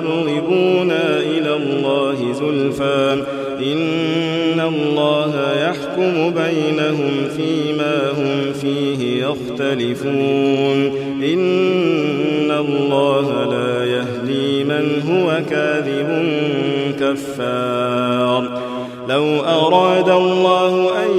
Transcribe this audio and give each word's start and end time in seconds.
ليقربونا 0.00 1.18
إلى 1.18 1.56
الله 1.56 2.32
زلفى. 2.32 3.24
إن 3.58 4.60
الله 4.60 5.34
يحكم 5.62 6.34
بينهم 6.34 7.28
فيما 7.36 8.10
هم 8.10 8.52
فيه 8.52 9.24
يختلفون. 9.26 10.78
إن 11.22 12.50
الله 12.50 13.44
لا 13.50 13.84
يهدي 13.84 14.64
من 14.64 15.02
هو 15.10 15.40
كاذب 15.50 16.26
كفار. 17.00 18.62
لو 19.08 19.40
أراد 19.40 20.08
الله 20.08 20.90
أن 21.04 21.10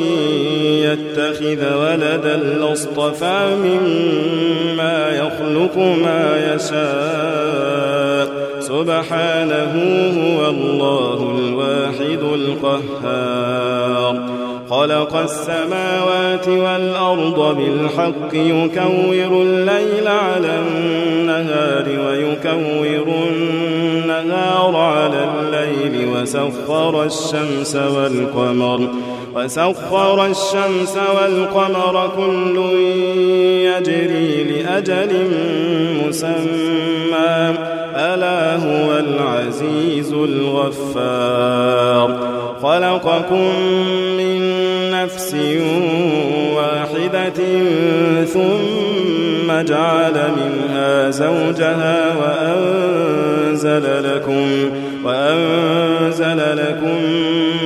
يتخذ 0.84 1.76
ولدا 1.76 2.38
لاصطفى 2.38 3.56
مما 3.64 5.10
يخلق 5.10 5.78
ما 5.78 6.54
يشاء. 6.56 7.97
سبحانه 8.78 9.74
هو 10.18 10.50
الله 10.50 11.20
الواحد 11.40 12.24
القهار. 12.34 14.16
خلق 14.70 15.16
السماوات 15.16 16.48
والأرض 16.48 17.58
بالحق 17.58 18.34
يكور 18.34 19.42
الليل 19.42 20.08
على 20.08 20.60
النهار 20.60 21.86
ويكور 21.88 23.18
النهار 23.30 24.76
على 24.76 25.30
الليل 25.40 26.08
وسخر 26.08 27.04
الشمس 27.04 27.76
والقمر 27.76 28.90
وسخر 29.36 30.26
الشمس 30.26 30.98
والقمر 31.16 32.12
كل 32.18 32.58
يجري 33.68 34.44
لأجل 34.44 35.12
مسمى. 36.08 37.77
ألا 37.98 38.56
هو 38.56 39.00
العزيز 39.00 40.14
الغفار. 40.14 41.68
خلقكم 42.62 43.52
من 44.18 44.42
نفس 44.92 45.36
واحدة 46.56 47.40
ثم 48.26 49.62
جعل 49.62 50.14
منها 50.14 51.10
زوجها 51.10 52.16
وأنزل 52.16 53.86
لكم 54.16 54.48
وأنزل 55.04 56.58
لكم 56.58 56.98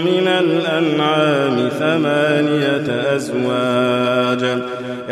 من 0.05 0.27
الأنعام 0.27 1.69
ثمانية 1.79 3.15
أزواج. 3.15 3.80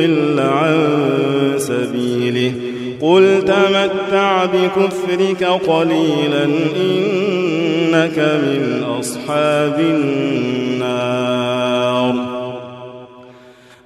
ليضل 0.00 0.40
عن 0.40 0.88
سبيله. 1.56 2.52
قل 3.00 3.44
تمتع 3.46 4.44
بكفرك 4.44 5.44
قليلا 5.44 6.44
إنك 6.76 8.18
من 8.18 8.84
أصحاب 9.00 9.80
النار. 9.80 10.90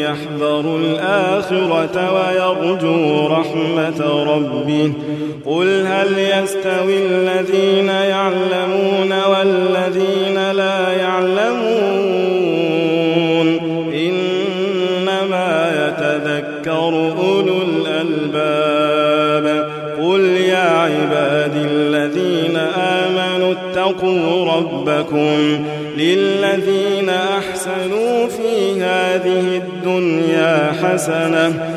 يحذر 0.00 0.76
الآخرة 0.76 1.96
ويرجو 2.84 3.26
رحمة 3.26 4.24
ربه 4.24 4.92
قل 5.46 5.86
هل 5.86 6.18
يستوي 6.18 6.98
الذين 7.06 7.88
يعلمون 7.88 9.12
والذين 9.30 10.50
لا 10.52 10.92
يعلمون؟ 10.92 12.26
إنما 13.94 15.72
يتذكر 15.86 17.12
أولو 17.18 17.62
الألباب. 17.62 19.46
قل 20.02 20.20
يا 20.20 20.70
عبادي 20.70 21.60
الذين 21.70 22.56
آمنوا 22.76 23.52
اتقوا 23.52 24.52
ربكم 24.52 25.64
للذين 25.96 27.08
أحسنوا 27.08 28.26
في 28.26 28.82
هذه 28.82 29.56
الدنيا 29.56 30.72
حسنة. 30.82 31.76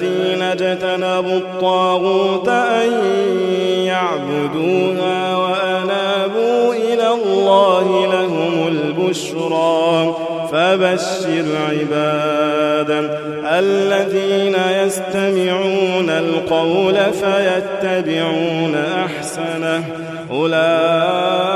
والذين 0.00 0.42
اجتنبوا 0.42 1.36
الطاغوت 1.36 2.48
أن 2.48 2.92
يعبدوها 3.84 5.36
وأنابوا 5.36 6.74
إلى 6.74 7.08
الله 7.24 8.06
لهم 8.12 8.68
البشرى. 8.68 10.16
فبشر 10.52 11.44
عبادا 11.70 13.20
الذين 13.58 14.56
يستمعون 14.84 16.10
القول 16.10 16.94
فيتبعون 16.94 18.74
أحسنه. 19.06 19.84
أولئك 20.30 21.49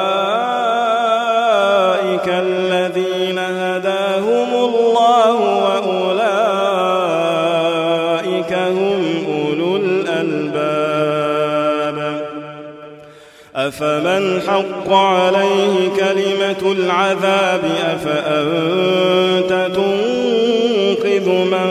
أفمن 13.75 14.41
حق 14.41 14.93
عليه 14.93 15.89
كلمة 15.97 16.73
العذاب 16.73 17.61
أفأنت 17.85 19.71
تنقذ 19.75 21.29
من 21.29 21.69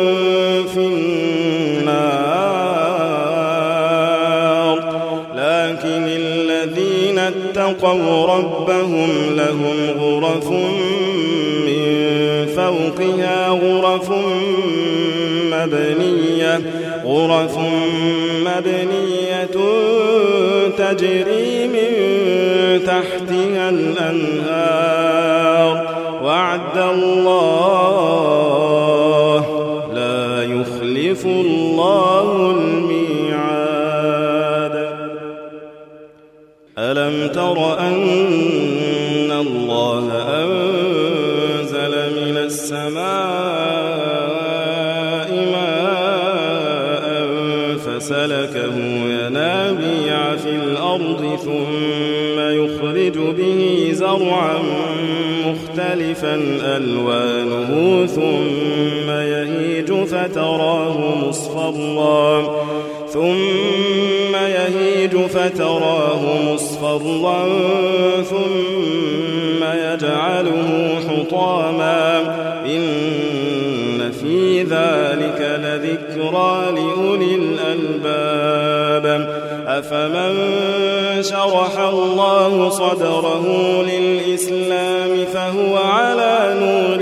في 0.73 0.79
النار؟ 0.79 1.93
لكن 5.35 6.03
الذين 6.07 7.19
اتقوا 7.19 8.27
ربهم 8.35 9.09
لهم 9.35 9.77
غرف 9.99 10.49
من 11.67 11.85
فوقها 12.55 13.49
غرف 13.49 14.09
مبنية 15.51 16.61
غرف 17.05 17.57
مبنية 18.45 19.57
تجري 20.91 21.67
من 21.67 21.91
تحتها 22.85 23.69
الأنهار. 23.69 24.62
مختلفا 56.13 56.77
ألوانه 56.77 58.05
ثم 58.05 59.11
يهيج 59.11 59.93
فتراه 59.93 61.27
مصفرا. 61.27 62.43
ثم 63.13 64.35
يهيج 64.35 65.17
فتراه 65.17 66.53
مصفرا. 66.53 67.47
ثم 68.23 69.63
يجعله 69.63 70.89
حطاما. 71.09 72.19
إن 72.65 74.11
في 74.11 74.63
ذلك 74.63 75.59
لذكرى 75.63 76.71
لأولي 76.71 77.35
الألباب. 77.35 79.42
أفمن 79.79 80.33
شرح 81.23 81.79
الله 81.79 82.69
صدره 82.69 83.45
للإسلام 83.83 85.25
فهو 85.33 85.77
على 85.77 86.55
نور 86.59 86.99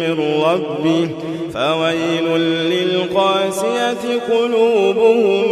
من 0.00 0.42
ربه 0.42 1.08
فويل 1.54 2.40
للقاسية 2.70 4.20
قلوبهم 4.30 5.45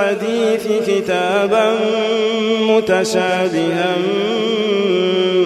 الحديث 0.00 0.66
كتابا 0.88 1.74
متشابها 2.60 3.96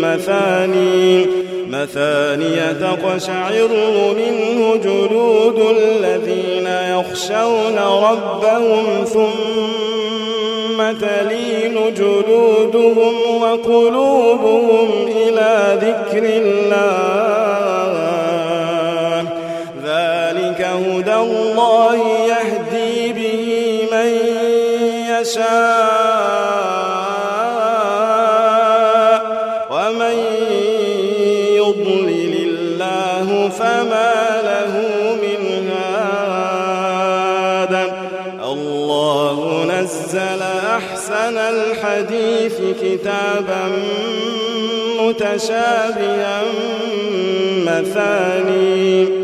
مثاني 0.00 1.26
مثانية 1.70 2.72
تقشعر 2.72 3.68
منه 4.16 4.76
جلود 4.76 5.76
الذين 5.76 6.66
يخشون 6.66 7.78
ربهم 7.78 9.04
ثم 9.04 10.78
تلين 11.00 11.94
جلودهم 11.96 13.14
وقلوبهم 13.42 14.88
إلى 15.06 15.78
ذكر 15.82 16.24
الله. 16.24 17.43
يشاء 25.24 26.84
ومن 29.70 30.16
يضلل 31.56 32.34
الله 32.48 33.48
فما 33.48 34.14
له 34.44 34.74
من 35.22 35.70
هاد 36.50 37.74
الله 38.44 39.64
نزل 39.64 40.42
أحسن 40.76 41.36
الحديث 41.38 42.56
كتابا 42.82 43.64
متشابها 45.00 46.42
مثاني 47.66 49.23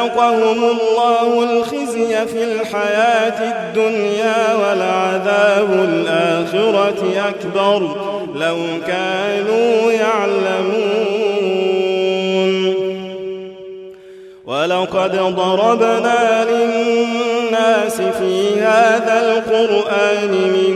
فأذاقهم 0.00 0.64
الله 0.64 1.42
الخزي 1.42 2.26
في 2.26 2.44
الحياة 2.44 3.38
الدنيا 3.52 4.54
ولعذاب 4.54 5.72
الآخرة 5.72 7.02
أكبر 7.28 7.80
لو 8.34 8.56
كانوا 8.86 9.92
يعلمون. 9.92 11.20
ولقد 14.46 15.16
ضربنا 15.16 16.44
للناس 16.50 18.00
في 18.00 18.60
هذا 18.60 19.20
القرآن 19.20 20.30
من 20.30 20.74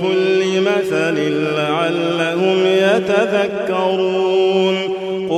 كل 0.00 0.60
مثل 0.60 1.16
لعلهم 1.56 2.66
يتذكرون. 2.66 4.47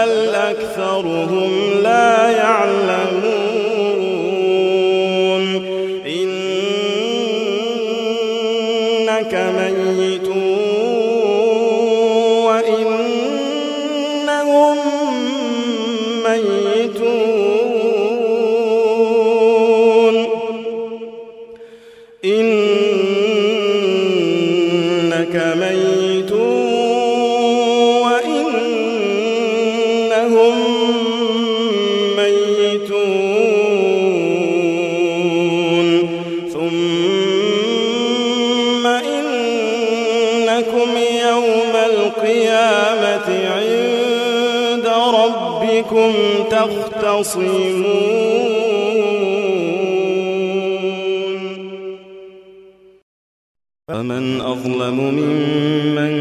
بل 0.00 0.34
أكثرهم 0.34 1.80
لا 1.82 2.30
يعلمون. 2.30 3.49
تختصمون 47.20 47.84
فمن 53.88 54.40
أظلم 54.40 55.00
ممن 55.00 56.12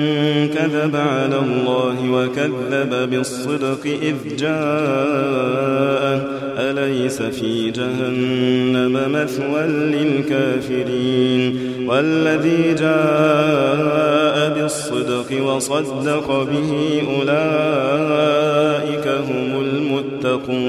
كذب 0.47 0.95
على 0.95 1.39
الله 1.39 2.11
وكذب 2.11 3.09
بالصدق 3.09 3.85
إذ 3.85 4.35
جاءه 4.35 6.21
أليس 6.59 7.21
في 7.21 7.71
جهنم 7.71 9.11
مثوى 9.11 9.61
للكافرين؟ 9.67 11.69
والذي 11.89 12.73
جاء 12.73 14.53
بالصدق 14.55 15.43
وصدق 15.43 16.43
به 16.43 17.01
أولئك 17.15 19.07
هم 19.07 19.61
المتقون. 19.61 20.68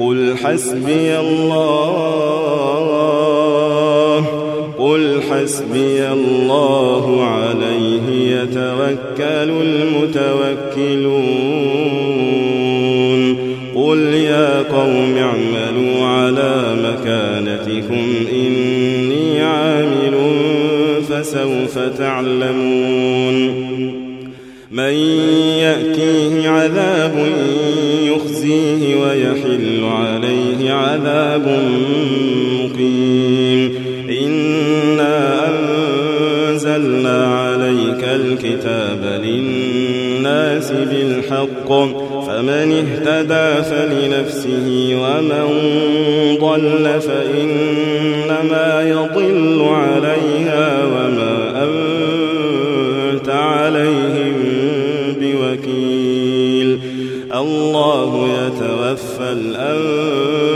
قل 0.00 0.36
حسبي 0.36 1.18
الله 1.18 1.86
قل 4.78 5.20
حسبي 5.30 6.08
الله 6.08 7.24
عليه 7.24 8.40
يتوكل 8.40 9.50
المتوكلون. 9.62 10.86
قل 13.76 13.98
يا 14.14 14.62
قوم 14.62 15.16
اعملوا 15.16 16.06
على 16.06 16.76
مكانتكم 16.84 18.06
إني 18.32 19.42
عامل 19.42 20.14
فسوف 21.08 21.78
تعلمون. 21.98 23.66
من 24.70 24.92
يأتيه 25.60 26.48
عذاب 26.48 27.14
يخزيه 28.02 28.96
ويحل 28.96 29.65
عذاب 31.46 32.70
مقيم. 32.70 33.86
إنا 34.24 35.48
أنزلنا 35.48 37.18
عليك 37.26 38.04
الكتاب 38.04 39.20
للناس 39.24 40.72
بالحق. 40.72 41.68
فمن 42.26 42.68
اهتدى 42.72 43.62
فلنفسه 43.62 44.68
ومن 45.02 45.46
ضل 46.40 47.00
فإنما 47.00 48.82
يضل 48.82 49.58
عليها 49.62 50.84
وما 50.84 51.64
أنت 51.64 53.28
عليهم 53.28 54.34
بوكيل. 55.20 56.78
الله 57.34 58.28
يتوفى 58.28 59.32
الأنفس 59.32 60.55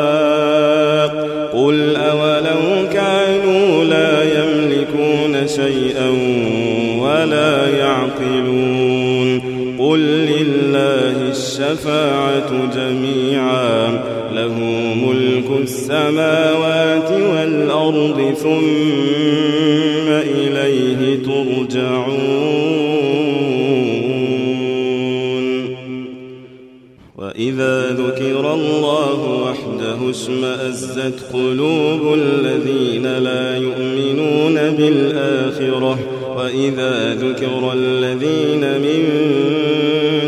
قل 2.21 2.47
أولو 2.47 2.89
كانوا 2.89 3.83
لا 3.83 4.43
يملكون 4.43 5.47
شيئا 5.47 6.09
ولا 6.99 7.77
يعقلون. 7.77 9.41
قل 9.79 9.99
لله 9.99 11.29
الشفاعة 11.31 12.51
جميعا. 12.75 14.03
له 14.33 14.59
ملك 14.95 15.61
السماوات 15.63 17.11
والأرض 17.11 18.33
ثم 18.37 20.09
إليه 20.09 21.23
ترجعون. 21.23 22.41
وإذا 27.17 27.89
ذكر 27.89 28.53
الله 28.53 29.19
وحده 29.43 30.09
اشمأزت 30.09 31.13
قلوب 31.33 31.90
الذين 32.13 33.17
لا 33.17 33.57
يؤمنون 33.57 34.53
بالآخرة 34.53 35.99
وإذا 36.37 37.13
ذكر 37.13 37.73
الذين 37.73 38.61
من 38.81 39.09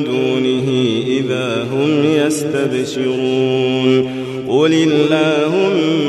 دونه 0.06 0.70
إذا 1.08 1.68
هم 1.72 2.06
يستبشرون 2.06 3.84
قل 4.50 4.74
اللهم 4.74 6.04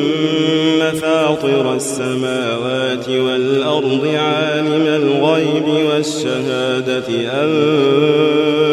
فاطر 1.00 1.74
السماوات 1.74 3.08
والأرض 3.08 4.06
عالم 4.14 4.86
الغيب 4.86 5.64
والشهادة 5.90 7.08
أنت 7.42 8.63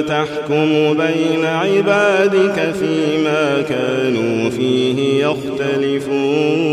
تحكم 0.00 0.94
بين 0.94 1.44
عبادك 1.44 2.74
فيما 2.80 3.62
كانوا 3.68 4.50
فيه 4.50 5.24
يختلفون. 5.24 6.66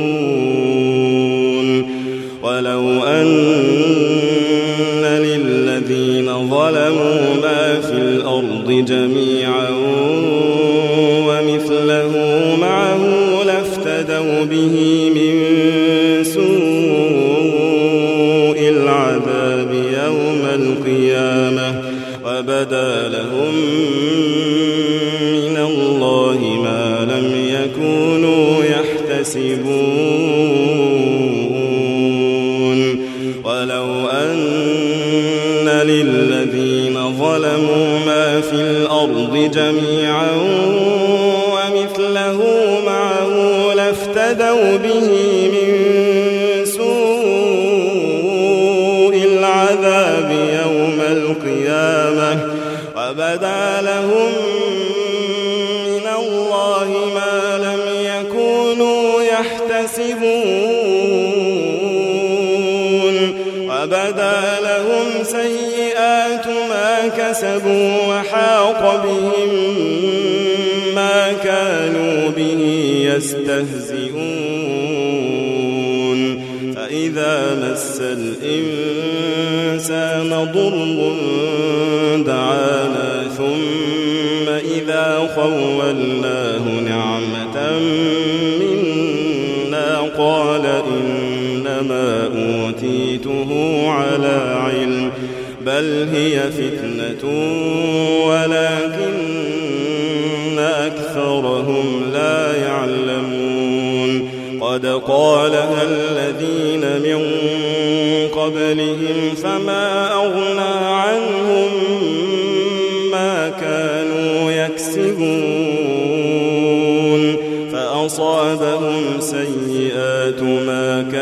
ولو 2.44 3.04
أن 3.04 3.34
للذين 5.04 6.50
ظلموا 6.50 7.36
ما 7.42 7.82
في 7.82 7.94
الأرض 7.94 8.86
جميعا 8.88 9.70
جميعا 39.48 40.32
ومثله 41.54 42.40
معه 42.86 43.74
لافتدوا 43.76 44.78
به 44.78 45.10
من 45.54 45.83
كسبوا 67.34 67.90
وحاق 68.08 68.82
بهم 69.06 69.52
ما 70.96 71.34
كانوا 71.44 72.30
به 72.30 72.62
يستهزئون. 73.16 74.14
فإذا 76.76 77.36
مس 77.64 78.02
الإنسان 78.62 80.30
ضر 80.54 81.14
دعانا 82.26 83.12
ثم 83.38 84.48
إذا 84.78 85.30
خولناه 85.36 86.66
نعمة 86.90 87.58
منا 88.60 89.92
قال 90.18 90.66
إنما 90.66 92.08
أوتيته 92.26 93.50
على 93.90 94.38
علم. 94.58 94.93
بل 95.66 96.08
هي 96.14 96.40
فتنة 96.52 97.30
ولكن 98.28 99.14
أكثرهم 100.60 102.04
لا 102.14 102.58
يعلمون. 102.58 103.54
قد 104.74 104.86
قالها 104.86 105.84
الذين 105.84 106.82
من 106.82 107.20
قبلهم 108.28 109.36
فما 109.44 110.14
أغنى 110.14 110.83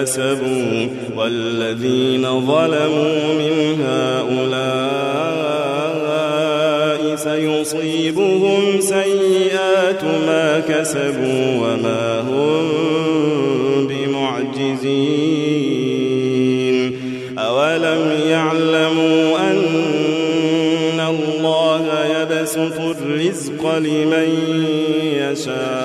كسبوا 0.02 0.88
والذين 1.18 2.22
ظلموا 2.22 3.34
من 3.34 3.82
هؤلاء 3.82 4.62
سيصيبهم 7.16 8.80
سيئات 8.80 10.04
ما 10.04 10.60
كسبوا 10.70 11.44
وما 11.58 12.20
هم 12.20 12.68
بمعجزين. 13.88 15.02
أولم 17.38 18.12
يعلموا 18.28 19.38
أن 19.52 21.00
الله 21.10 21.86
يبسط 22.22 22.80
الرزق 22.80 23.78
لمن 23.78 24.30
يشاء؟ 25.04 25.81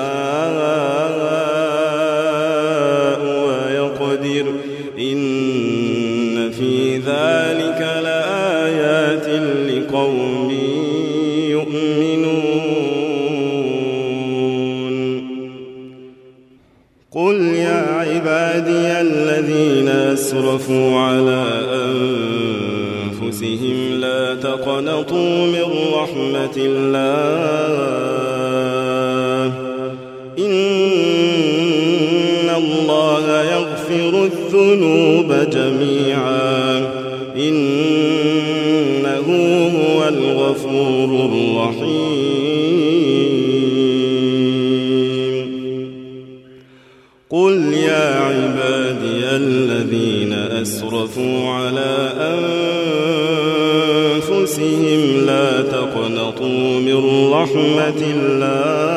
أنفسهم 54.57 55.25
لا 55.25 55.61
تقنطوا 55.61 56.79
من 56.79 57.29
رحمة 57.31 58.01
الله. 58.15 58.96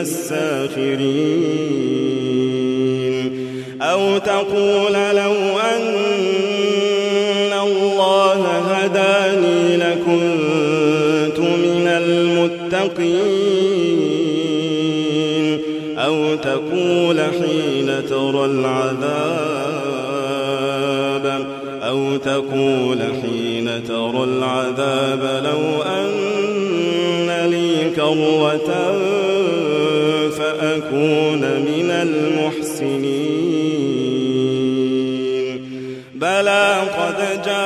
الساخرين. 0.00 1.80
أو 3.82 4.18
تقول 4.18 4.92
لو 4.92 5.34
أن 5.58 7.52
الله 7.52 8.42
هداني 8.42 9.76
لكنت 9.76 11.38
من 11.38 11.86
المتقين. 11.86 13.60
أو 15.98 16.34
تقول 16.34 17.20
حين 17.20 18.06
ترى 18.08 18.44
العذاب. 18.44 20.00
أو 21.82 22.16
تقول 22.16 22.98
حين 23.22 23.84
ترى 23.88 24.24
العذاب 24.24 25.44
لو 25.44 25.82
أن 25.82 26.20
لي 27.50 27.90
كروة 27.96 28.70
فأكون 30.30 31.40
من 31.40 31.90
المحسنين. 31.90 33.30
بلى 36.14 36.80
قد 36.98 37.18
جاءتك 37.46 37.60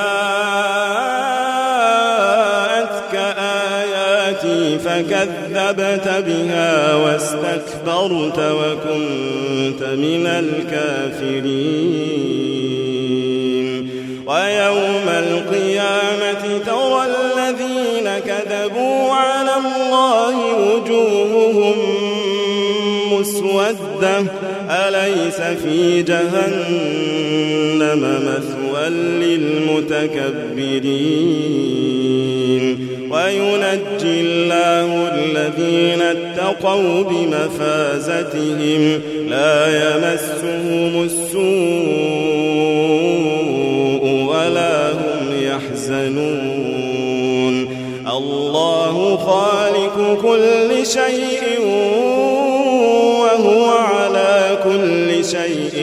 آياتي 3.38 4.78
فكذبت 4.78 6.08
بها 6.26 6.94
واستكبرت 6.94 8.38
وكنت 8.38 9.82
من 9.82 10.26
الكافرين. 10.26 11.84
ويوم 14.26 15.08
القيامة 15.08 16.44
ترى 16.66 17.02
الذين 17.06 18.08
كذبوا 18.26 19.12
على 19.12 19.54
الله 19.56 20.23
مسودة 23.44 24.24
أليس 24.70 25.40
في 25.62 26.02
جهنم 26.02 27.42
مثوى 28.00 28.88
للمتكبرين؟ 28.88 30.14
وينجي 33.10 34.20
الله 34.20 34.88
الذين 35.14 36.02
اتقوا 36.02 37.02
بمفازتهم 37.02 38.82
لا 39.28 39.66
يمسهم 39.66 41.02
السوء 41.02 41.44
ولا 44.28 44.92
هم 44.92 45.26
يحزنون. 45.42 46.74
الله 48.16 49.16
خالق 49.16 49.96
كل 50.22 50.86
شيء 50.86 51.42
وهو 53.34 53.70
على 53.70 54.58
كل 54.64 55.24
شيء 55.24 55.76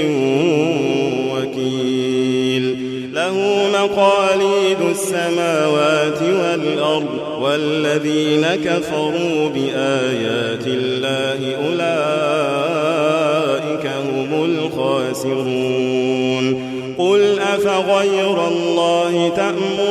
وكيل. 1.36 2.66
له 3.14 3.36
مقاليد 3.74 4.78
السماوات 4.92 6.22
والأرض 6.22 7.10
والذين 7.42 8.46
كفروا 8.66 9.50
بآيات 9.56 10.68
الله 10.68 11.56
أولئك 11.66 12.96
هم 13.88 14.32
الخاسرون. 14.46 15.92
قل 16.98 17.40
أفغير 17.40 18.48
الله 18.48 19.32
تأمروني 19.36 19.91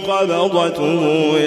قبضته 0.00 1.02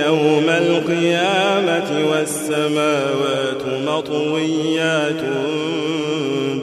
يوم 0.06 0.46
القيامة 0.50 2.10
والسماوات 2.12 3.64
مطويات 3.88 5.22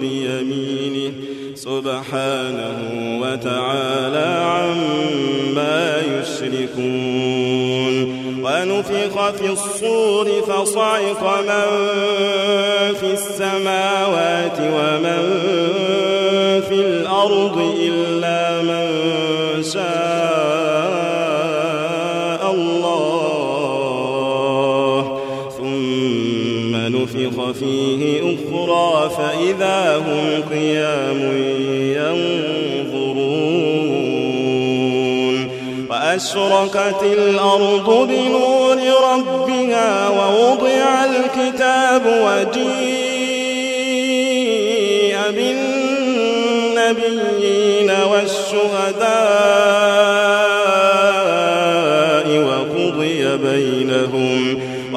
بيمينه. 0.00 1.12
سبحانه 1.54 2.78
وتعالى 3.22 4.28
عما 4.44 6.02
يشركون. 6.20 7.94
ونفخ 8.42 9.30
في 9.30 9.46
الصور 9.50 10.26
فصعق 10.48 11.22
من 11.40 11.68
في 13.00 13.12
السماوات 13.12 14.58
ومن 14.60 15.22
في 16.68 16.74
الأرض 16.74 17.74
إلا 17.80 18.62
من 18.62 18.86
شاء. 19.62 20.15
نفخ 27.48 27.58
فيه 27.58 28.20
أخرى 28.20 29.10
فإذا 29.10 29.96
هم 29.96 30.42
قيام 30.50 31.20
ينظرون 31.96 33.46
وأشرقت 35.90 37.02
الأرض 37.02 38.08
بنور 38.08 38.78
ربها 39.12 40.08
ووضع 40.08 41.04
الكتاب 41.04 42.02
وجيء 42.06 43.06
بالنبيين 46.76 47.90
والشهداء 48.10 49.85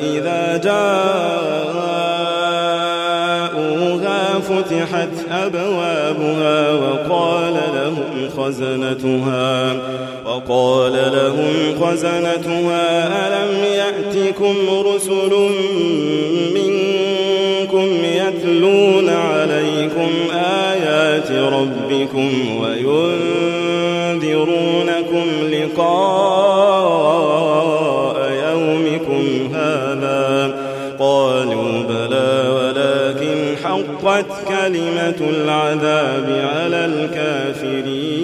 حتى 0.00 0.18
إذا 0.18 0.60
جاءوها 0.64 1.90
فتحت 4.40 5.08
أبوابها 5.30 6.72
وقال 6.74 7.54
لهم 7.74 8.28
خزنتها 8.36 9.76
وقال 10.26 10.92
لهم 10.92 11.54
خزنتها 11.80 13.08
ألم 13.26 13.64
يأتكم 13.64 14.54
رسل 14.86 15.32
منكم 16.54 17.88
يتلون 18.04 19.08
عليكم 19.08 20.10
آيات 20.34 21.30
ربكم 21.32 22.30
وينذرونكم 24.10 25.26
لقاء 25.52 26.39
حقت 34.04 34.26
كلمة 34.48 35.20
العذاب 35.30 36.28
على 36.54 36.84
الكافرين. 36.84 38.20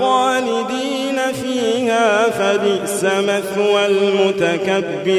خالدين 0.00 1.18
فيها 1.42 2.30
فبئس 2.30 3.04
مثوى 3.04 3.86
المتكبرين. 3.86 5.18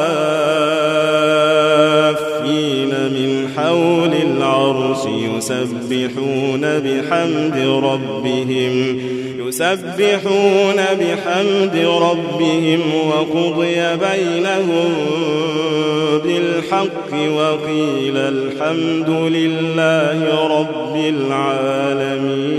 يسبحون 5.41 6.61
بحمد 6.61 7.57
ربهم 7.83 9.01
يسبحون 9.47 10.79
بحمد 10.99 11.75
ربهم 12.01 12.81
وقضي 13.07 13.75
بينهم 13.75 14.93
بالحق 16.23 17.11
وقيل 17.13 18.17
الحمد 18.17 19.09
لله 19.09 20.47
رب 20.59 20.95
العالمين. 20.95 22.50